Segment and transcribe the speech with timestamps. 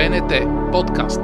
[0.00, 0.32] БНТ
[0.72, 1.20] подкаст.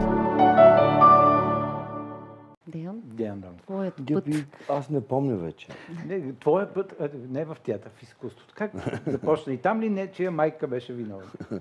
[2.67, 3.63] Деян, Диан Донов.
[3.63, 4.05] твоят път.
[4.05, 5.69] Дюпи, аз не помня вече.
[6.07, 6.95] Не, твоя път
[7.29, 8.55] не е в театър, в изкуството.
[8.57, 8.73] Как
[9.07, 9.53] започна?
[9.53, 11.27] И там ли не, чия майка беше виновна?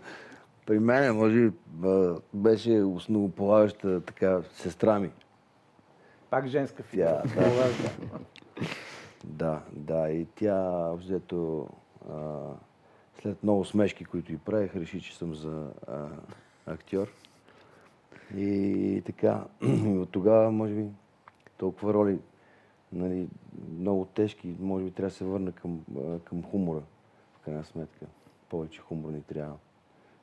[0.65, 1.51] При мен, може би,
[2.33, 5.11] беше основополагаща така сестра ми.
[6.29, 7.23] Пак женска фигура.
[7.33, 7.69] Тя, да.
[9.25, 10.09] Да, да.
[10.09, 11.67] И тя, взето,
[13.21, 16.07] след много смешки, които и правих, реши, че съм за а,
[16.65, 17.07] актьор.
[18.35, 20.85] И така, и от тогава, може би,
[21.57, 22.19] толкова роли,
[22.91, 23.27] нали,
[23.79, 25.85] много тежки, може би трябва да се върна към,
[26.23, 26.81] към хумора,
[27.33, 28.05] в крайна сметка.
[28.49, 29.55] Повече хумор ни трябва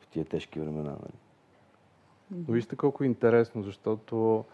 [0.01, 0.91] в тия тежки времена.
[0.91, 1.15] Нали.
[2.31, 4.45] Но Вижте колко е интересно, защото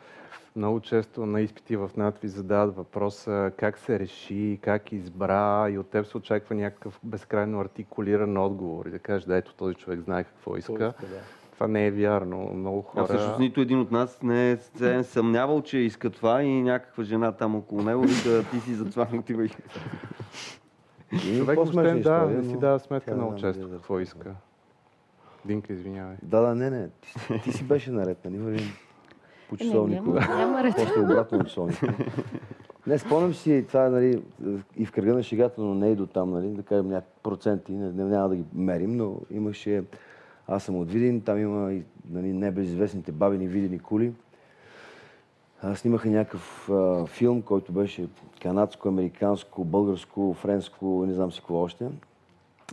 [0.57, 5.79] много често на изпити в НАТ ви задават въпроса как се реши, как избра и
[5.79, 10.01] от теб се очаква някакъв безкрайно артикулиран отговор и да кажеш, да ето този човек
[10.01, 10.79] знае какво иска.
[11.01, 11.21] да.
[11.59, 12.51] Това не е вярно.
[12.55, 13.05] Много А хора...
[13.05, 17.05] всъщност нито един от нас не е се е съмнявал, че иска това и някаква
[17.05, 19.49] жена там около него вика, ти си за това не отивай.
[21.13, 24.35] И Човек въобще да, история, не си дава сметка много често какво иска.
[25.45, 26.17] Динка, извинявай.
[26.23, 26.89] Да, да, не, не.
[27.01, 28.39] Ти, си- ти си беше наред, нали?
[28.39, 28.73] Вървим
[30.05, 30.75] по ред.
[30.77, 31.95] После обратно на часовника.
[32.87, 34.23] Не, спомням си това, нали,
[34.77, 37.73] и в кръга на шегата, но не и до там, нали, да кажем някакви проценти,
[37.73, 39.85] не, не, няма да ги мерим, но имаше,
[40.49, 44.13] аз съм от Видин, там има и нали, небезизвестните бабини видени кули.
[45.63, 48.09] А, снимаха някакъв а, филм, който беше
[48.43, 51.89] канадско, американско, българско, френско, не знам си какво още.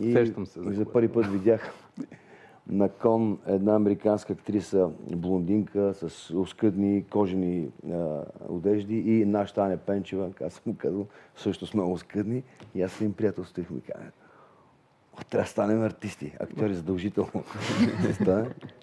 [0.00, 1.72] И, Сещам се за и за първи път видях
[2.70, 10.30] на кон една американска актриса, блондинка с оскъдни кожени а, одежди и нашата Аня Пенчева,
[10.44, 12.42] аз съм казал, също сме оскъдни.
[12.74, 14.25] И аз с един приятел стоих и ми казах, «О,
[15.24, 17.44] трябва да станем артисти, актьори задължително.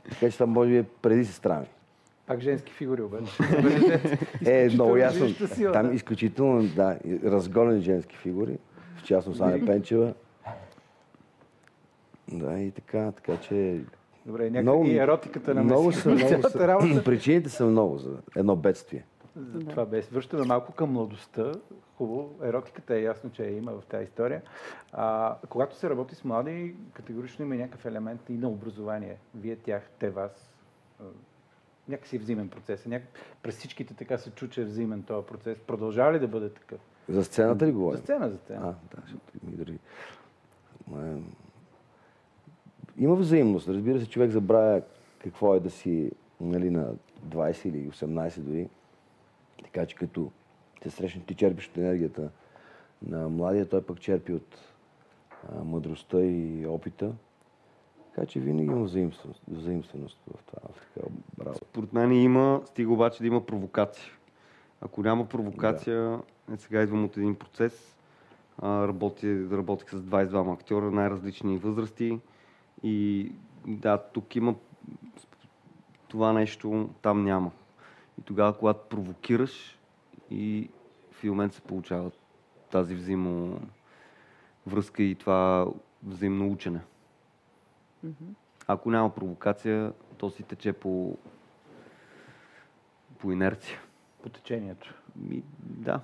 [0.09, 1.65] Така че това може би е преди сестра ми.
[2.27, 3.31] Пак женски фигури обаче.
[4.45, 5.27] Е, много ясно.
[5.73, 8.57] Там изключително, да, разгонени женски фигури,
[8.97, 10.13] в частност Аня Пенчева.
[12.31, 13.79] Да, и така, така че
[14.25, 16.67] Добре, някак Много- и еротиката на много са, много са.
[16.67, 17.03] работа.
[17.03, 19.03] Причините са много за едно бедствие.
[19.35, 20.01] За Това бе.
[20.01, 21.51] Връщаме малко към младостта.
[21.97, 22.35] Хубаво.
[22.43, 24.41] Еротиката е ясно, че я има в тази история.
[24.91, 29.17] А, когато се работи с млади, категорично има някакъв елемент и на образование.
[29.35, 30.53] Вие тях, те вас.
[31.89, 32.85] Някакси е взимен процес.
[32.85, 33.03] Няк...
[33.43, 35.57] През всичките така се чу, че е взимен този процес.
[35.59, 36.79] Продължава ли да бъде такъв?
[37.09, 37.99] За сцената ли За говорим?
[37.99, 38.59] сцена, за сцена.
[38.61, 39.79] А, да, защото ми дори...
[40.87, 41.21] Ма, е,
[42.97, 43.67] Има взаимност.
[43.67, 44.81] Разбира се, човек забравя
[45.19, 46.11] какво е да си
[46.41, 46.93] нали, на
[47.27, 48.69] 20 или 18 дори.
[49.63, 50.31] Така че като
[50.81, 52.29] те срещнеш, ти черпиш от енергията
[53.07, 54.59] на младия, той пък черпи от
[55.49, 57.11] а, мъдростта и опита.
[58.15, 60.59] Така че винаги има взаимственост, взаимственост в това.
[60.73, 60.97] В
[61.39, 61.65] работа.
[61.65, 64.11] Според мен има, стига обаче да има провокация.
[64.81, 66.19] Ако няма провокация,
[66.53, 67.97] е, сега идвам от един процес,
[68.57, 72.19] а, работи, работих с 22 актьора, най-различни възрасти
[72.83, 73.31] и
[73.67, 74.55] да, тук има
[76.07, 77.51] това нещо, там няма.
[78.19, 79.79] И тогава, когато провокираш
[80.31, 80.69] и
[81.11, 82.11] в момент се получава
[82.71, 83.61] тази взаимо
[84.67, 85.67] връзка и това
[86.03, 86.81] взаимно учене.
[88.67, 91.17] Ако няма провокация, то си тече по,
[93.17, 93.79] по инерция.
[94.23, 94.93] По течението.
[95.15, 95.99] Ми, да.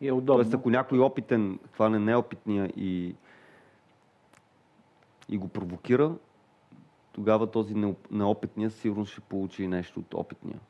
[0.00, 0.42] И е удобно.
[0.42, 3.14] Тоест, ако някой опитен хване неопитния и,
[5.28, 6.14] и го провокира,
[7.12, 10.60] тогава този неоп- неопитния сигурно ще получи нещо от опитния.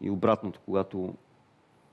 [0.00, 1.14] И обратното, когато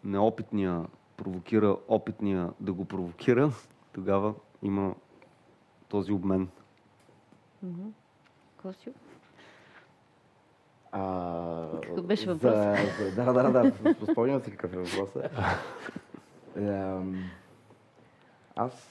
[0.03, 0.85] неопитния
[1.17, 3.51] провокира опитния да го провокира,
[3.93, 4.95] тогава има
[5.89, 6.47] този обмен.
[8.57, 8.93] Косио?
[10.91, 13.15] А, Какъв беше за- въпросът?
[13.15, 14.05] за- Да, да, да, да.
[14.05, 15.31] Спомням си какъв е въпросът.
[18.55, 18.89] Аз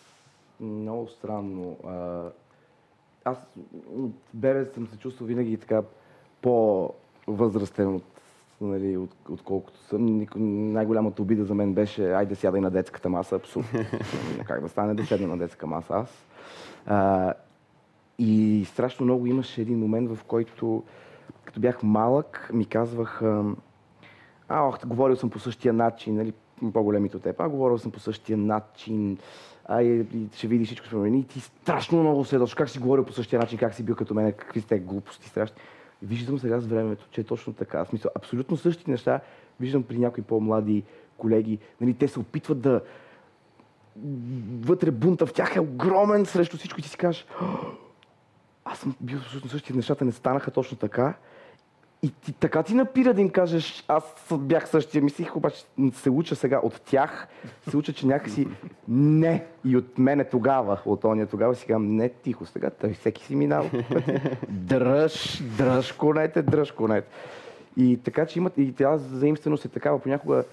[0.61, 1.77] много странно.
[1.87, 2.29] а,
[3.25, 3.47] Аз
[3.89, 5.83] от бебе съм се чувствал винаги така
[6.43, 8.12] по-възрастен от,
[8.67, 10.27] нали, от, отколкото съм.
[10.73, 13.37] Най-голямата обида за мен беше айде сядай на детската маса.
[13.37, 13.67] Абсурд.
[14.47, 16.27] как да стане да седна на детска маса аз.
[16.87, 17.33] А,
[18.19, 20.83] и страшно много имаше един момент, в който,
[21.45, 23.45] като бях малък, ми казваха,
[24.49, 26.33] а, ох, говорил съм по същия начин, нали,
[26.73, 29.19] по-големите от теб, а, говорил съм по същия начин,
[29.65, 31.19] а, и, и ще видиш всичко ще промени.
[31.19, 34.15] И ти страшно много се как си говорил по същия начин, как си бил като
[34.15, 35.57] мен, какви сте глупости, страшни.
[36.03, 37.85] Виждам сега с времето, че е точно така.
[37.85, 39.21] В смисъл, абсолютно същите неща
[39.61, 40.83] виждам при някои по-млади
[41.17, 41.59] колеги.
[41.81, 42.81] Нали, те се опитват да,
[44.61, 47.27] вътре бунта в тях е огромен срещу всичко и ти си кажеш,
[48.65, 51.15] аз съм бил абсолютно същите, нещата не станаха точно така.
[52.05, 56.37] И ти, така ти напира да им кажеш, аз бях същия, мислих, обаче се уча
[56.37, 57.29] сега от тях,
[57.69, 58.49] се уча, че някакси
[58.89, 59.47] не.
[59.65, 63.71] И от мене тогава, от ония тогава казвам, не, тихо сега, той всеки си минава.
[64.49, 67.09] дръж, дръж конете, дръж конете.
[67.77, 70.45] И така, че имат, и тя заимственост е такава, понякога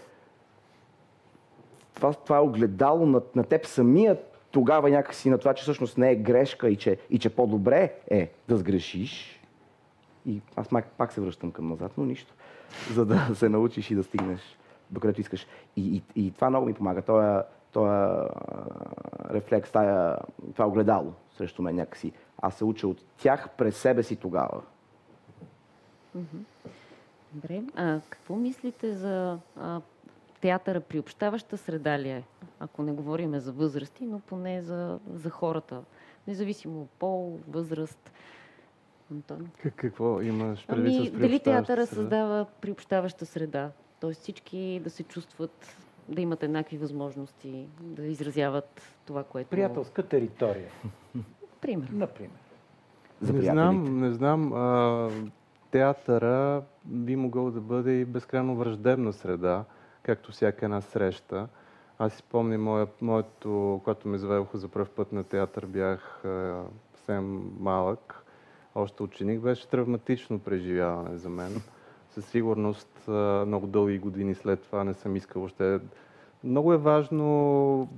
[1.94, 6.12] това, това е огледало на, на теб самият тогава някакси на това, че всъщност не
[6.12, 9.39] е грешка и че, и че по-добре е да сгрешиш,
[10.30, 12.34] и аз пак се връщам към назад, но нищо.
[12.94, 14.58] За да се научиш и да стигнеш
[14.92, 15.48] до където искаш.
[15.76, 17.02] И, и, и това много ми помага.
[17.02, 17.42] Той е
[19.30, 20.18] рефлекс, тая,
[20.54, 22.12] това огледало срещу мен някакси.
[22.42, 24.62] Аз се уча от тях през себе си тогава.
[27.34, 27.62] Добре.
[27.76, 29.82] А какво мислите за а,
[30.42, 32.24] театъра приобщаваща среда ли е?
[32.60, 35.82] Ако не говорим за възрасти, но поне за, за хората.
[36.28, 38.12] Независимо пол, възраст.
[39.12, 39.48] Антон?
[39.64, 42.02] Как, какво имаш предвид ами, с Дали театъра среда?
[42.02, 43.72] създава приобщаваща среда?
[44.00, 45.76] Тоест всички да се чувстват,
[46.10, 49.50] да имат еднакви възможности, да изразяват това, което...
[49.50, 50.70] Приятелска територия.
[51.62, 51.90] Пример.
[51.92, 52.32] Например.
[53.22, 54.54] За не знам, не знам.
[54.54, 55.10] А,
[55.72, 59.64] театъра би могъл да бъде и безкрайно враждебна среда,
[60.04, 61.48] както всяка една среща.
[62.00, 66.64] Аз си помня моя, моето, когато ме заведоха за първ път на театър, бях а,
[66.94, 68.26] съвсем малък
[68.80, 71.62] още ученик, беше травматично преживяване за мен.
[72.10, 73.08] Със сигурност
[73.46, 75.80] много дълги години след това не съм искал още.
[76.44, 77.90] Много е важно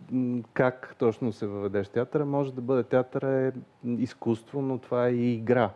[0.54, 2.26] как точно се въведеш театъра.
[2.26, 3.54] Може да бъде театър е
[3.86, 5.70] изкуство, но това е и игра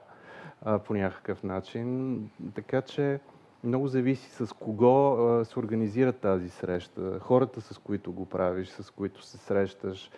[0.85, 2.19] по някакъв начин.
[2.55, 3.19] Така че
[3.63, 9.23] много зависи с кого се организира тази среща, хората с които го правиш, с които
[9.23, 10.11] се срещаш.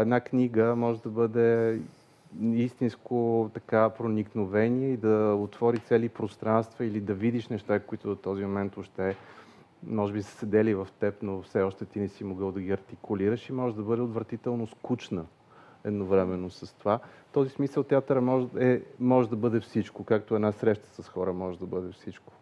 [0.00, 1.80] Една книга може да бъде
[2.52, 8.44] истинско така проникновение и да отвори цели пространства или да видиш неща, които до този
[8.44, 9.16] момент още
[9.86, 12.70] може би са седели в теб, но все още ти не си могъл да ги
[12.70, 15.24] артикулираш и може да бъде отвратително скучна
[15.84, 16.98] едновременно с това.
[16.98, 21.32] В този смисъл театъра може, е, може да бъде всичко, както една среща с хора
[21.32, 22.32] може да бъде всичко.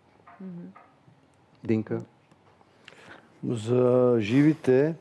[0.42, 0.78] Mm-hmm.
[1.64, 2.00] Динка?
[3.48, 4.94] За живите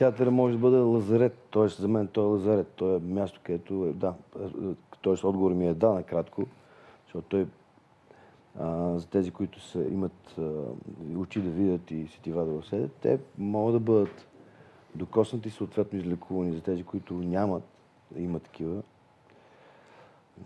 [0.00, 1.68] театър може да бъде лазарет, т.е.
[1.68, 4.14] за мен той е лазарет, той е място, където е, да,
[5.02, 5.26] т.е.
[5.26, 6.46] отговор ми е да, накратко,
[7.04, 7.46] защото той
[8.58, 10.50] а, за тези, които са, имат а,
[11.16, 14.26] очи да видят и сетива да усетят, те могат да бъдат
[14.94, 16.52] докоснати и съответно излекувани.
[16.52, 17.64] За тези, които нямат,
[18.16, 18.82] има такива.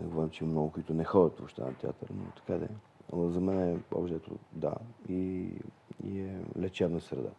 [0.01, 2.77] Не говорим, че има много, които не ходят въобще на театър, но така да е.
[3.13, 4.75] Но за мен е обжето да
[5.09, 5.49] и,
[6.05, 7.31] и е лечебна среда.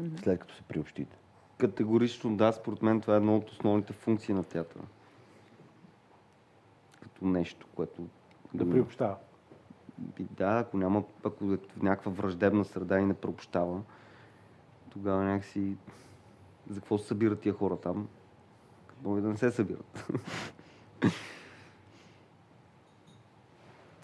[0.00, 0.24] Mm-hmm.
[0.24, 1.16] След като се приобщите.
[1.58, 4.82] Категорично да, според мен това е една от основните функции на театъра.
[7.02, 8.06] Като нещо, което...
[8.54, 9.16] Да приобщава.
[10.20, 13.82] Да, ако няма, ако е в някаква враждебна среда и не приобщава,
[14.90, 15.76] тогава някакси...
[16.70, 18.08] За какво се събират тия хора там?
[19.04, 20.06] Може да не се събират.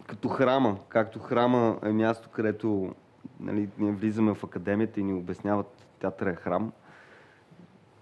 [0.07, 2.95] Като храма, както храма е място, където
[3.41, 6.73] нали, ние влизаме в академията и ни обясняват театър е храм,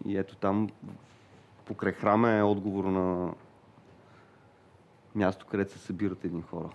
[0.05, 0.71] и ето там,
[1.65, 3.35] покрай храма е отговор на
[5.15, 6.71] място, където се събират едни хора.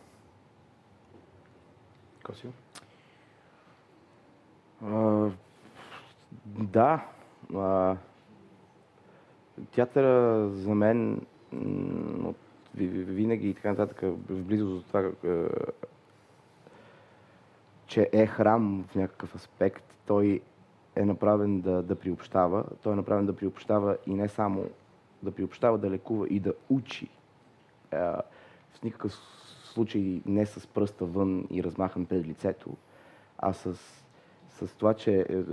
[2.24, 2.52] Косио?
[6.46, 7.06] да.
[7.56, 7.96] А,
[9.72, 11.26] театъра за мен
[12.24, 12.38] от,
[12.74, 15.12] винаги и така нататък, в близост до това,
[17.88, 20.42] че е храм в някакъв аспект, той
[20.96, 22.64] е направен да, да приобщава.
[22.84, 24.66] Той е направен да приобщава и не само
[25.24, 27.10] да приобщава, да лекува и да учи.
[27.92, 27.98] Е,
[28.72, 29.14] в никакъв
[29.64, 32.70] случай не с пръста вън и размахан пред лицето,
[33.38, 33.76] а с,
[34.50, 35.44] с това, че е,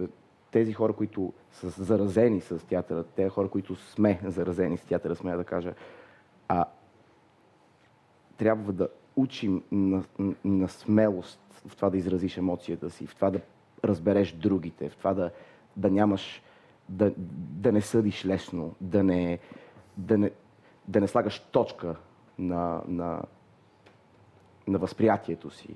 [0.50, 5.36] тези хора, които са заразени с театъра, тези хора, които сме заразени с театъра, сме
[5.36, 5.74] да кажа,
[6.48, 6.64] а
[8.36, 10.04] трябва да учим на,
[10.44, 13.40] на смелост в това да изразиш емоцията си, в това да
[13.84, 15.30] разбереш другите, в това да,
[15.76, 16.42] да нямаш,
[16.88, 19.38] да, да не съдиш лесно, да не,
[19.96, 20.30] да не,
[20.88, 21.96] да не слагаш точка
[22.38, 23.22] на, на,
[24.68, 25.74] на възприятието си.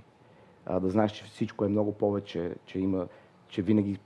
[0.67, 3.07] А, да знаеш, че всичко е много повече, че, има,
[3.49, 3.99] че винаги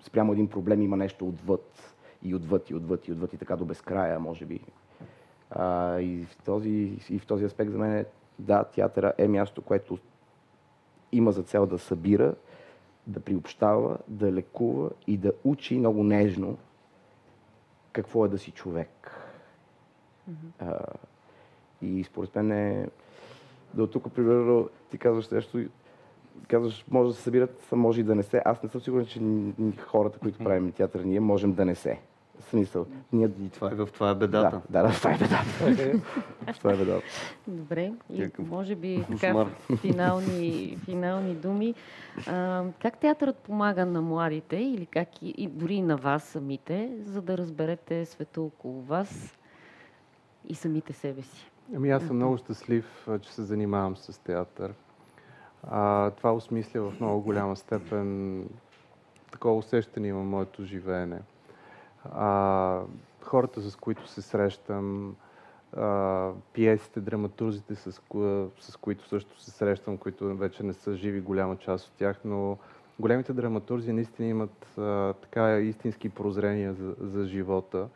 [0.00, 3.64] спрямо един проблем има нещо отвъд и отвъд и отвъд и отвъд и така до
[3.64, 4.60] безкрая, може би.
[5.50, 8.04] А, и, в този, и в този аспект за мен,
[8.38, 9.98] да, театъра е място, което
[11.12, 12.34] има за цел да събира
[13.06, 16.58] да приобщава, да лекува и да учи много нежно
[17.92, 19.10] какво е да си човек.
[20.30, 20.50] Mm-hmm.
[20.58, 20.78] А,
[21.82, 22.88] и според мен е,
[23.74, 25.64] Да от тук, примерно, ти казваш нещо,
[26.48, 28.42] казваш, може да се събират, може и да не се.
[28.44, 29.20] Аз не съм сигурен, че
[29.86, 32.00] хората, които правим театър, ние можем да не се.
[32.40, 33.30] В смисъл, ние...
[33.40, 34.62] И това е, в това е бедата.
[34.70, 36.00] Да, да, да, това е бедата.
[36.58, 37.06] това е бедата.
[37.48, 39.46] Добре, и може би така
[39.80, 41.74] финални, финални думи.
[42.26, 46.90] А, как театърът помага на младите или как и, и дори и на вас самите,
[47.00, 49.38] за да разберете света около вас
[50.48, 51.50] и самите себе си?
[51.76, 54.74] Ами аз съм много щастлив, че се занимавам с театър.
[55.62, 58.44] А, това осмисля в много голяма степен
[59.32, 61.18] такова усещане има моето живеене.
[62.12, 62.80] А,
[63.22, 65.16] хората, с които се срещам,
[65.76, 71.20] а, пиесите, драматурзите, с, ко- с които също се срещам, които вече не са живи,
[71.20, 72.58] голяма част от тях, но
[72.98, 77.88] големите драматурзи наистина имат а, така истински прозрения за, за живота.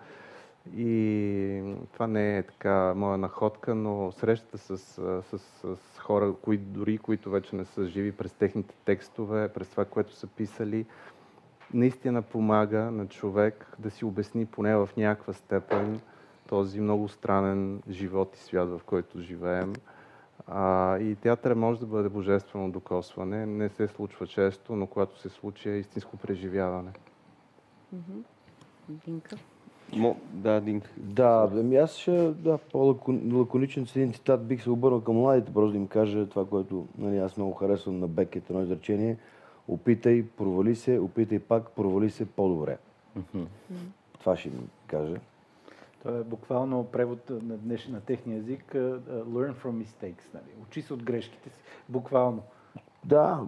[0.76, 5.38] И това не е така моя находка, но срещата с, с, с,
[5.76, 10.14] с хора, които, дори които вече не са живи, през техните текстове, през това, което
[10.14, 10.86] са писали,
[11.75, 16.00] наистина помага на човек да си обясни поне в някаква степен
[16.48, 19.72] този много странен живот и свят, в който живеем.
[20.46, 23.46] А, и театър може да бъде божествено докосване.
[23.46, 26.90] Не се случва често, но когато се случи е истинско преживяване.
[28.88, 29.37] Динка?
[29.96, 30.90] Мо, да, Динка.
[30.96, 35.72] Да, ами аз ще, да, по-лаконичен с един цитат бих се обърнал към младите, просто
[35.72, 39.16] да им кажа това, което нали, аз много харесвам на Бекет, едно изречение.
[39.68, 42.78] Опитай, провали се, опитай пак, провали се по-добре.
[44.18, 45.16] Това ще им кажа.
[46.02, 48.64] Това е буквално превод на, днеш, на техния език.
[48.75, 50.34] Learn from mistakes.
[50.34, 50.44] Нали?
[50.62, 51.58] Учи се от грешките си.
[51.88, 52.42] Буквално.
[53.04, 53.40] Да,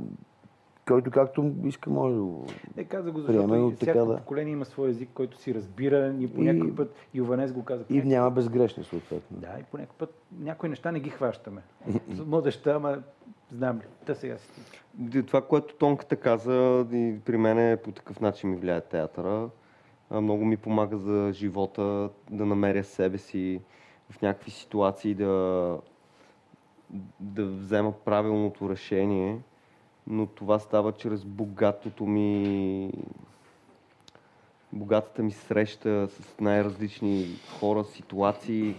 [0.89, 2.47] който както иска може да го...
[2.77, 4.17] Не каза го, защото така, всяко да.
[4.17, 6.15] поколение има свой език, който си разбира.
[6.21, 7.85] И по някой път Йованес го каза.
[7.91, 9.39] И няма безгрешни съответно.
[9.41, 11.63] Да, и по някой път някои неща не ги хващаме.
[12.27, 12.99] Младеща, ама
[13.53, 13.85] знам ли.
[14.07, 14.51] Та сега си.
[15.27, 19.49] Това, което Тонката каза, и при мен по такъв начин ми влияе театъра.
[20.11, 23.61] Много ми помага за живота, да намеря себе си
[24.11, 25.79] в някакви ситуации, да,
[27.21, 29.39] да взема правилното решение.
[30.07, 32.93] Но това става чрез богатото ми
[34.73, 37.27] богатата ми среща с най-различни
[37.61, 38.75] хора, ситуации,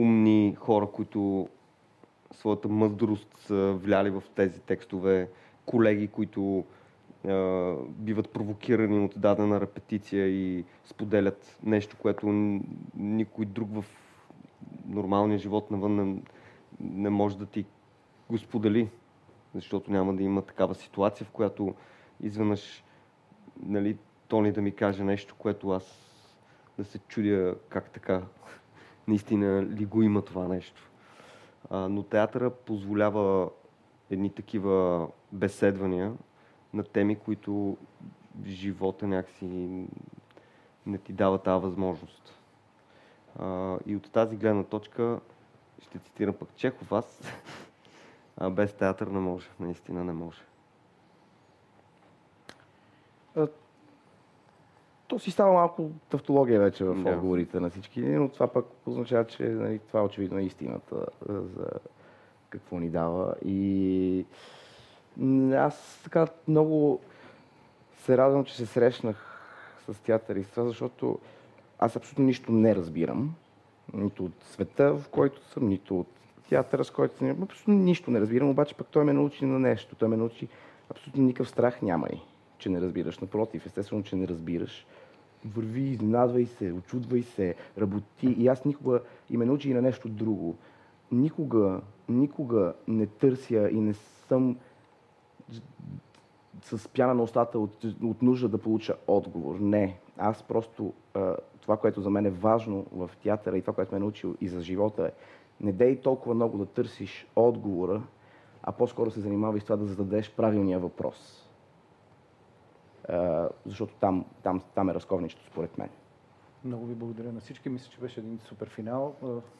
[0.00, 1.48] умни хора, които
[2.32, 5.28] своята мъдрост са вляли в тези текстове,
[5.66, 6.64] колеги, които
[7.28, 12.26] а, биват провокирани от дадена репетиция и споделят нещо, което
[12.96, 13.84] никой друг в
[14.86, 16.22] нормалния живот навън не,
[16.80, 17.64] не може да ти
[18.30, 18.88] го сподели,
[19.54, 21.74] защото няма да има такава ситуация, в която
[22.22, 22.84] изведнъж
[23.66, 23.96] нали,
[24.28, 26.10] Тони да ми каже нещо, което аз
[26.78, 28.22] да се чудя как така
[29.08, 30.90] наистина ли го има това нещо.
[31.70, 33.50] А, но театъра позволява
[34.10, 36.14] едни такива беседвания
[36.74, 37.76] на теми, които
[38.46, 39.46] живота някакси
[40.86, 42.38] не ти дава тази възможност.
[43.38, 45.20] А, и от тази гледна точка
[45.78, 47.22] ще цитирам пък Чехов, аз
[48.36, 50.42] а, без театър не може, наистина не може.
[55.10, 57.10] То си става малко тавтология вече в Да.
[57.10, 61.66] отговорите на всички, но това пък означава, че нали, това очевидно е истината за
[62.48, 63.34] какво ни дава.
[63.44, 64.24] И
[65.56, 67.00] аз така много
[67.98, 69.40] се радвам, че се срещнах
[69.88, 71.18] с театър и с това, защото
[71.78, 73.34] аз абсолютно нищо не разбирам.
[73.94, 76.08] Нито от света, в който съм, нито от
[76.48, 77.42] театъра, с който съм.
[77.42, 79.96] Абсолютно нищо не разбирам, обаче пък той ме научи на нещо.
[79.96, 80.48] Той ме научи
[80.90, 82.20] абсолютно никакъв страх няма и,
[82.58, 83.18] че не разбираш.
[83.18, 84.86] Напротив, естествено, че не разбираш.
[85.44, 88.26] Върви, изненадвай се, очудвай се, работи.
[88.26, 90.56] И аз никога и ме научи и на нещо друго.
[91.12, 94.56] Никога, никога не търся и не съм
[96.62, 99.56] с пяна на устата от, от нужда да получа отговор.
[99.60, 99.98] Не.
[100.18, 100.92] Аз просто
[101.60, 104.48] това, което за мен е важно в театъра и това, което ме е научил и
[104.48, 105.10] за живота е
[105.60, 108.02] не дей толкова много да търсиш отговора,
[108.62, 111.49] а по-скоро се занимавай с това да зададеш правилния въпрос.
[113.66, 115.88] Защото там, там, там е разковничето, според мен.
[116.64, 117.68] Много ви благодаря на всички.
[117.68, 119.14] Мисля, че беше един супер финал.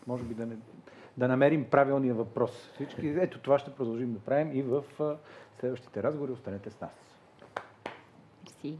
[0.06, 0.56] Може би да, не,
[1.16, 2.70] да намерим правилния въпрос.
[2.74, 3.08] Всички.
[3.08, 4.84] Ето това ще продължим да правим и в
[5.60, 6.32] следващите разговори.
[6.32, 6.90] Останете с нас.
[8.60, 8.78] Си.